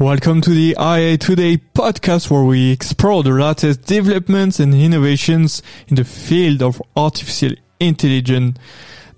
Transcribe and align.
Welcome 0.00 0.42
to 0.42 0.50
the 0.50 0.76
IA 0.78 1.18
Today 1.18 1.56
podcast 1.56 2.30
where 2.30 2.44
we 2.44 2.70
explore 2.70 3.24
the 3.24 3.32
latest 3.32 3.82
developments 3.82 4.60
and 4.60 4.72
innovations 4.72 5.60
in 5.88 5.96
the 5.96 6.04
field 6.04 6.62
of 6.62 6.80
artificial 6.96 7.56
intelligence. 7.80 8.58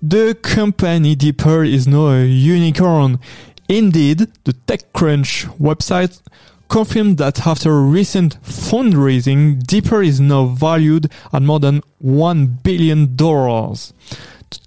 The 0.01 0.33
company 0.41 1.15
DeepL 1.15 1.71
is 1.71 1.87
now 1.87 2.07
a 2.07 2.25
unicorn. 2.25 3.19
Indeed, 3.69 4.21
the 4.43 4.53
TechCrunch 4.53 5.55
website 5.59 6.19
confirmed 6.67 7.19
that 7.19 7.45
after 7.45 7.79
recent 7.79 8.41
fundraising, 8.41 9.61
DeepL 9.61 10.03
is 10.03 10.19
now 10.19 10.45
valued 10.45 11.11
at 11.31 11.43
more 11.43 11.59
than 11.59 11.81
$1 12.03 12.63
billion. 12.63 13.15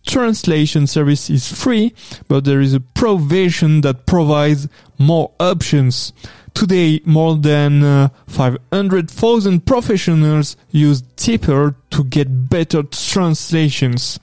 Translation 0.06 0.86
service 0.86 1.28
is 1.30 1.50
free, 1.50 1.94
but 2.28 2.44
there 2.44 2.60
is 2.60 2.74
a 2.74 2.80
provision 2.80 3.80
that 3.82 4.06
provides 4.06 4.68
more 4.98 5.32
options. 5.40 6.12
Today, 6.54 7.00
more 7.04 7.34
than 7.36 7.82
uh, 7.82 8.08
500,000 8.28 9.66
professionals 9.66 10.56
use 10.70 11.02
DeepL 11.02 11.74
to 11.90 12.04
get 12.04 12.48
better 12.48 12.84
translations. 12.84 14.20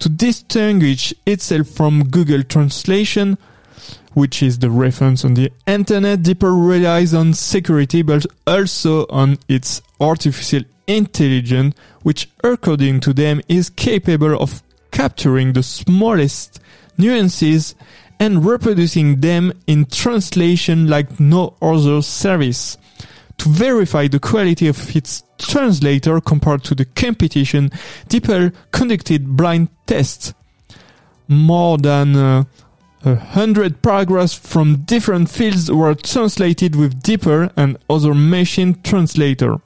To 0.00 0.08
distinguish 0.08 1.14
itself 1.24 1.68
from 1.68 2.08
Google 2.08 2.42
Translation, 2.42 3.38
which 4.14 4.42
is 4.42 4.58
the 4.58 4.70
reference 4.70 5.24
on 5.24 5.34
the 5.34 5.52
internet, 5.66 6.20
DeepL 6.20 6.68
relies 6.68 7.14
on 7.14 7.34
security 7.34 8.02
but 8.02 8.26
also 8.46 9.06
on 9.06 9.38
its 9.48 9.80
artificial 10.00 10.62
intelligence, 10.86 11.74
which 12.02 12.28
according 12.42 13.00
to 13.00 13.12
them 13.12 13.40
is 13.48 13.70
capable 13.70 14.40
of 14.40 14.62
capturing 14.94 15.52
the 15.52 15.62
smallest 15.62 16.60
nuances 16.96 17.74
and 18.20 18.46
reproducing 18.46 19.20
them 19.20 19.52
in 19.66 19.84
translation 19.84 20.86
like 20.86 21.18
no 21.18 21.54
other 21.60 22.00
service. 22.00 22.78
To 23.38 23.48
verify 23.48 24.06
the 24.06 24.20
quality 24.20 24.68
of 24.68 24.94
its 24.94 25.24
translator 25.36 26.20
compared 26.20 26.62
to 26.64 26.76
the 26.76 26.84
competition, 26.84 27.70
DeepL 28.08 28.54
conducted 28.70 29.36
blind 29.36 29.68
tests. 29.86 30.32
More 31.26 31.76
than 31.76 32.14
uh, 32.14 32.44
a 33.04 33.16
hundred 33.16 33.82
paragraphs 33.82 34.34
from 34.34 34.84
different 34.84 35.28
fields 35.28 35.72
were 35.72 35.96
translated 35.96 36.76
with 36.76 37.02
DeepL 37.02 37.52
and 37.56 37.78
other 37.90 38.14
machine 38.14 38.80
translator. 38.82 39.60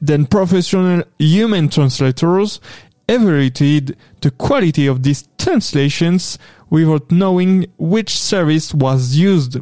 Then 0.00 0.26
professional 0.26 1.02
human 1.18 1.68
translators 1.68 2.60
evaluated 3.08 3.96
the 4.20 4.30
quality 4.30 4.86
of 4.86 5.02
these 5.02 5.28
translations 5.38 6.38
without 6.70 7.10
knowing 7.10 7.66
which 7.78 8.18
service 8.18 8.74
was 8.74 9.16
used. 9.16 9.58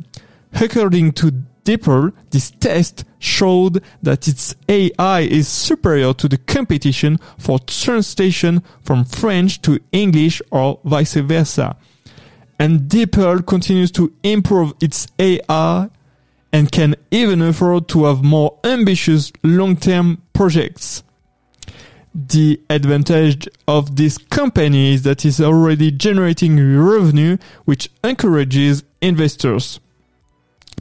According 0.53 1.12
to 1.12 1.44
DeepL, 1.64 2.12
this 2.30 2.50
test 2.53 3.05
showed 3.19 3.83
that 4.03 4.28
its 4.28 4.55
AI 4.69 5.20
is 5.20 5.48
superior 5.48 6.14
to 6.14 6.28
the 6.28 6.38
competition 6.38 7.19
for 7.38 7.58
translation 7.58 8.62
from 8.83 9.05
French 9.05 9.60
to 9.62 9.81
English 9.92 10.41
or 10.50 10.78
vice 10.84 11.14
versa. 11.14 11.77
And 12.58 12.83
DeepL 12.88 13.44
continues 13.47 13.91
to 13.92 14.12
improve 14.22 14.75
its 14.81 15.08
AI 15.19 15.91
and 16.53 16.72
can 16.72 16.94
even 17.10 17.42
afford 17.42 17.88
to 17.88 18.05
have 18.05 18.22
more 18.22 18.58
ambitious 18.64 19.33
long-term 19.42 20.22
projects 20.33 21.03
the 22.17 22.59
advantage 22.70 23.47
of 23.69 23.97
this 23.97 24.17
company 24.17 24.95
is 24.95 25.03
that 25.03 25.25
it's 25.27 25.41
already 25.41 25.91
generating 25.91 26.56
revenue, 26.56 27.36
which 27.67 27.91
encourages 28.03 28.84
investors. 29.03 29.81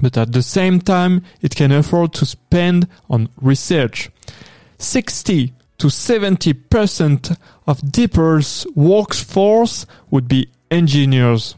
But 0.02 0.17
at 0.17 0.31
the 0.31 0.41
same 0.41 0.80
time, 0.80 1.23
it 1.41 1.56
can 1.56 1.73
afford 1.73 2.13
to 2.13 2.25
spend 2.25 2.88
on 3.09 3.28
research. 3.41 4.09
60 4.78 5.53
to 5.78 5.88
70% 5.88 7.38
of 7.68 7.81
DeepL's 7.81 8.66
workforce 8.74 9.85
would 10.09 10.29
be 10.29 10.50
engineers. 10.72 11.56